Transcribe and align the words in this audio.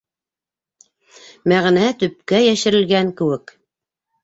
Мәғәнәһе 1.51 1.91
төпкә 2.05 2.41
йәшерелгән 2.49 3.15
кеүек. 3.23 3.57